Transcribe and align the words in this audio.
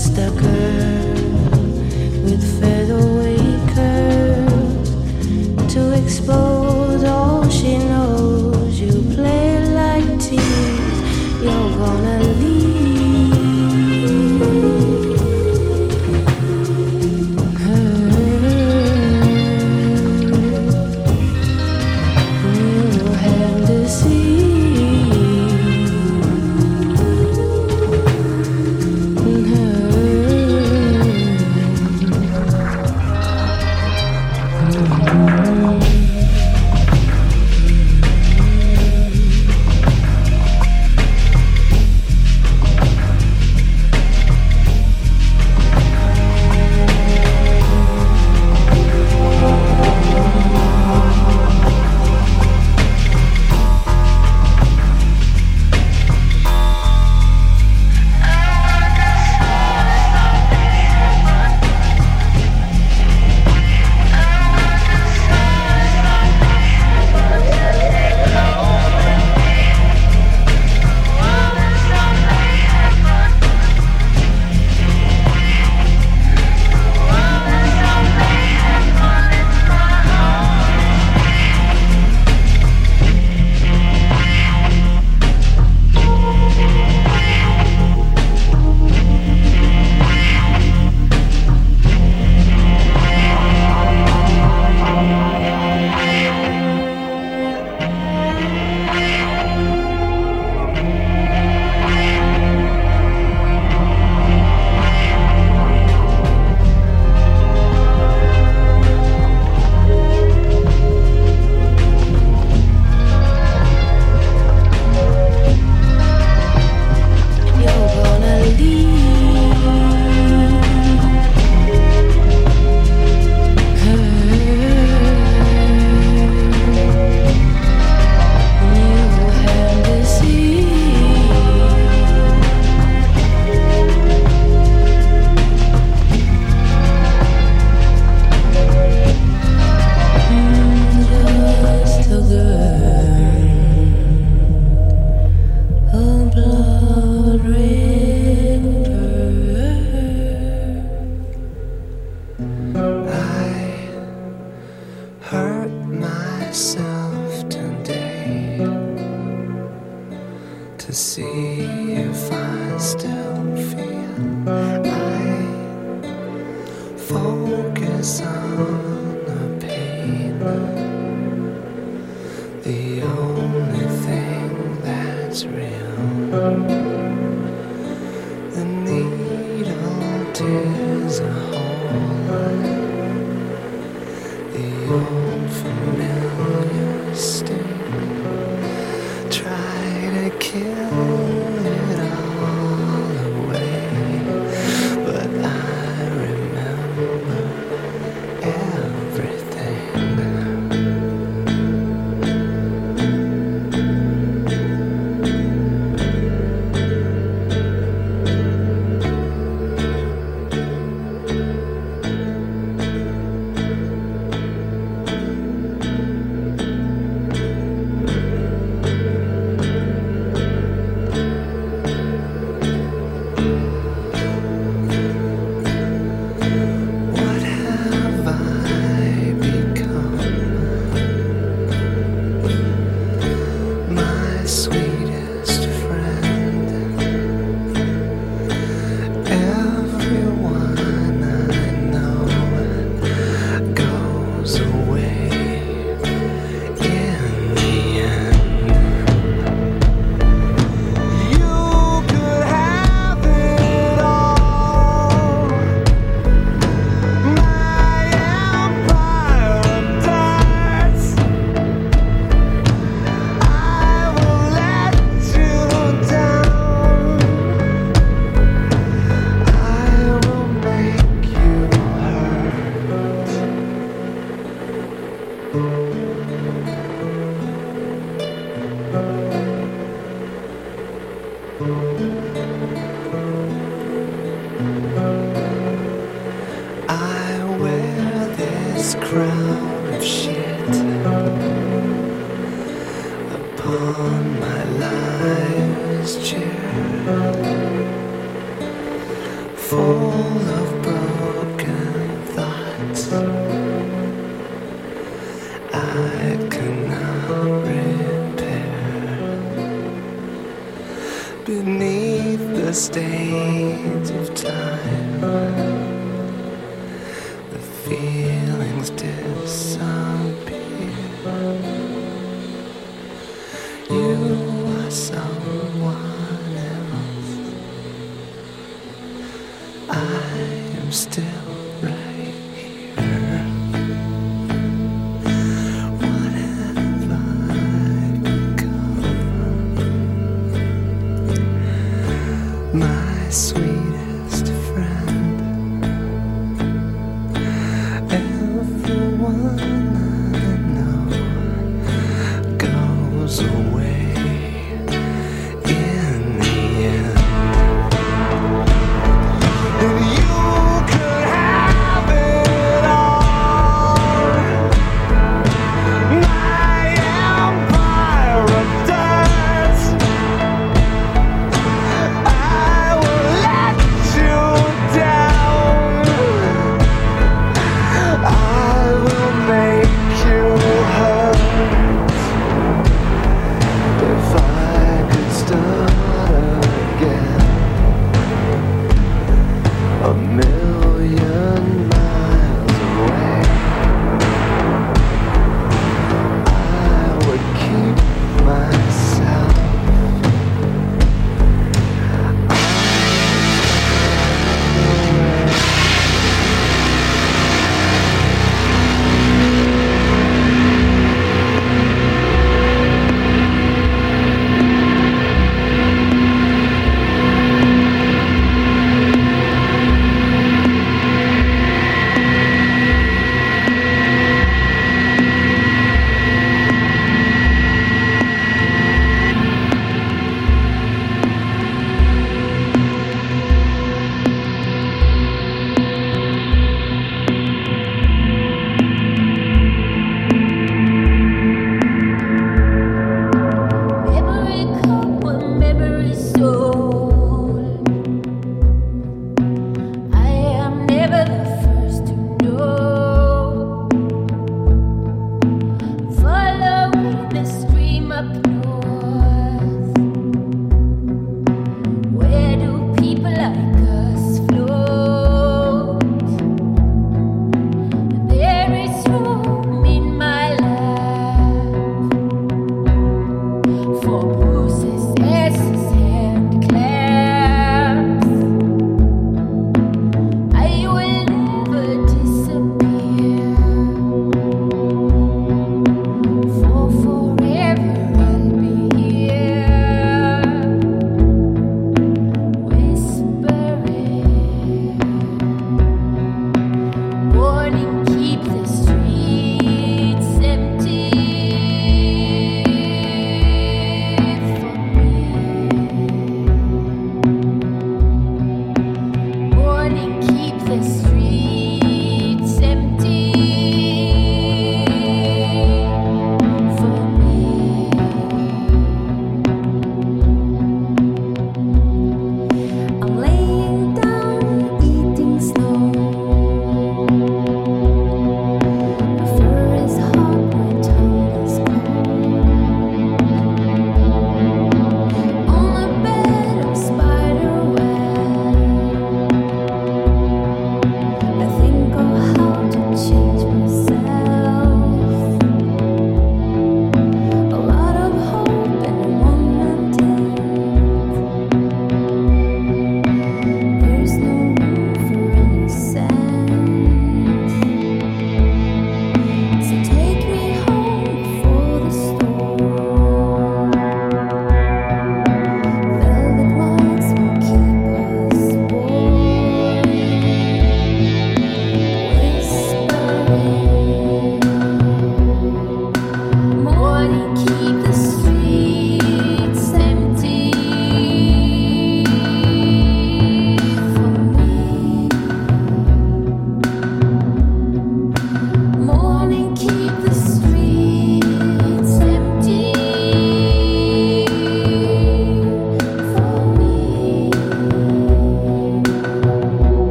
just 0.00 0.16
a 0.16 0.30
girl 0.30 0.69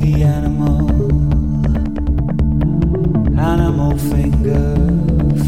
the 0.00 0.22
animal. 0.22 0.88
Animal 3.38 3.98
finger, 3.98 4.74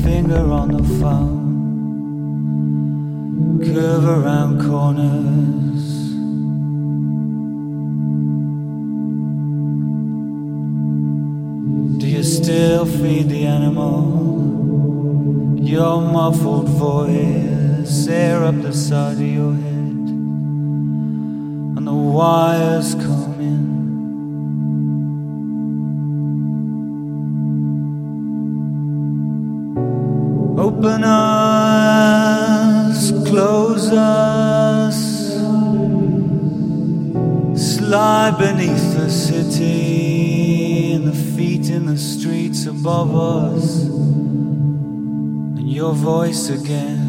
finger 0.02 0.50
on 0.52 0.68
the 0.72 0.82
phone. 1.00 1.46
Curve 3.64 4.04
around 4.04 4.60
corners. 4.66 5.84
Do 12.00 12.06
you 12.06 12.22
still 12.22 12.86
feed 12.86 13.28
the 13.28 13.46
animal? 13.46 14.24
Your 15.60 16.00
muffled 16.00 16.68
voice, 16.68 18.06
air 18.06 18.44
up 18.44 18.60
the 18.62 18.72
side 18.72 19.14
of 19.14 19.20
your 19.20 19.54
head, 19.54 20.08
and 21.76 21.86
the 21.86 21.94
wires 21.94 22.94
come. 22.94 23.35
Open 30.78 31.04
us, 31.04 33.10
close 33.26 33.90
us, 33.92 35.32
slide 37.56 38.36
beneath 38.38 38.94
the 38.94 39.08
city, 39.08 40.92
and 40.92 41.06
the 41.06 41.16
feet 41.34 41.70
in 41.70 41.86
the 41.86 41.96
streets 41.96 42.66
above 42.66 43.16
us, 43.16 43.84
and 43.84 45.72
your 45.72 45.94
voice 45.94 46.50
again. 46.50 47.05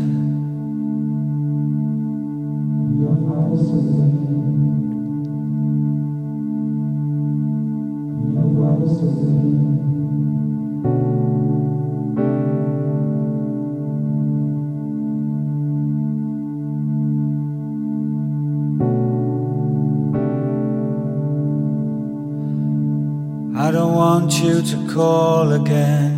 call 24.97 25.51
again. 25.53 26.16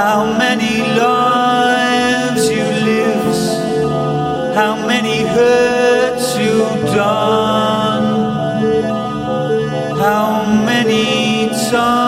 How 0.00 0.24
many 0.38 0.76
lives 1.04 2.48
you 2.48 2.64
lived, 2.90 4.54
how 4.54 4.74
many 4.86 5.18
hurts 5.36 6.36
you 6.36 6.58
done, 6.94 8.06
how 9.98 10.44
many 10.64 11.48
times. 11.70 12.07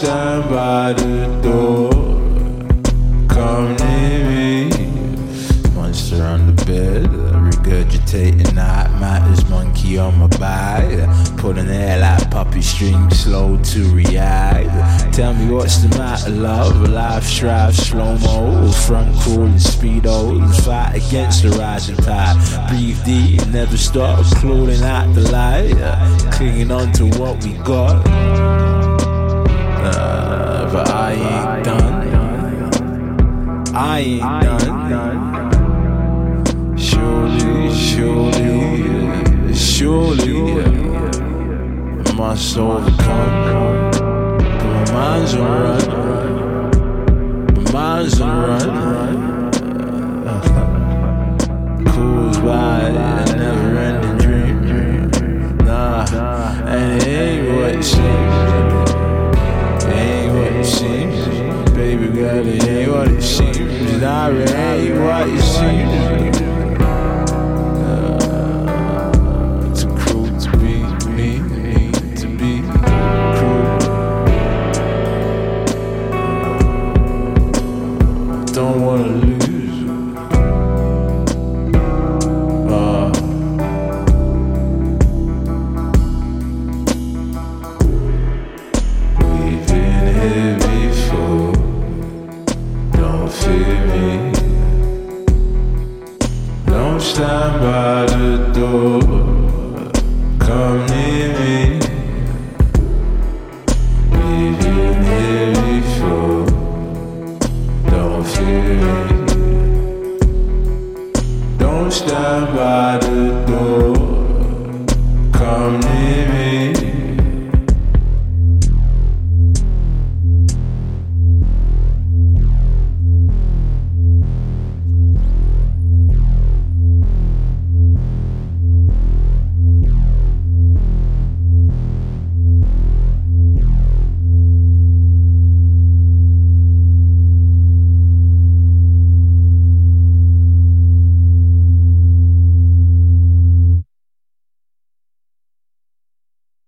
Stand 0.00 0.48
by 0.48 0.94
the 0.94 1.26
door. 1.42 1.90
Come 3.28 3.76
near 3.76 4.24
me. 4.30 4.70
Monster 5.74 6.22
on 6.22 6.46
the 6.46 6.64
bed, 6.64 7.04
regurgitating 7.04 8.54
night 8.54 8.88
matters. 8.98 9.46
Monkey 9.50 9.98
on 9.98 10.18
my 10.18 10.26
back, 10.38 10.88
pulling 11.36 11.66
hair 11.66 12.00
like 12.00 12.30
puppy 12.30 12.62
string, 12.62 13.10
slow 13.10 13.58
to 13.62 13.94
react. 13.94 15.14
Tell 15.14 15.34
me 15.34 15.52
what's 15.52 15.76
the 15.78 15.90
matter, 15.98 16.30
love? 16.30 16.88
Life 16.88 17.24
strive, 17.24 17.74
slow 17.74 18.16
mo, 18.18 18.72
front 18.72 19.14
crawling 19.20 19.60
speedos, 19.60 20.64
fight 20.64 20.94
against 20.94 21.42
the 21.42 21.50
rising 21.50 21.96
tide. 21.96 22.38
Breathe 22.70 23.04
deep, 23.04 23.46
never 23.48 23.76
stop, 23.76 24.24
clawing 24.36 24.82
out 24.82 25.14
the 25.14 25.30
light, 25.30 26.32
clinging 26.32 26.70
on 26.70 26.90
to 26.92 27.04
what 27.18 27.44
we 27.44 27.52
got. 27.64 28.79
Uh, 29.92 30.72
but 30.72 30.88
I 30.90 31.12
ain't 31.12 31.64
done. 31.64 31.90
I 33.74 33.98
ain't 34.00 34.20
done. 34.42 34.90
Surely, 36.76 37.74
surely, 37.74 39.54
surely, 39.54 40.62
must 42.14 42.56
overcome. 42.56 43.90
But 43.90 44.02
my 44.64 44.92
mind's 44.92 45.34
on 45.34 45.50
run. 45.62 45.84
My 47.54 47.72
mind's 47.72 48.20
on 48.20 48.36
run. 48.48 49.50
Caused 51.86 52.42
by 52.44 52.80
a 52.80 52.90
never 53.36 53.78
ending 53.78 54.18
dream. 54.18 55.56
Nah, 55.58 56.04
and 56.66 57.02
it 57.02 57.08
ain't 57.08 57.44
what 57.56 57.74
it 57.74 57.82
seems. 57.82 58.79
Baby 61.90 62.06
girl, 62.06 62.46
it 62.46 62.64
ain't 62.68 62.92
what 62.92 63.08
it 63.08 63.20
seems. 63.20 64.00
Nah, 64.00 64.28
it 64.30 64.52
ain't 64.52 64.96
what 65.00 65.28
it 65.28 65.40
seems. 65.40 66.39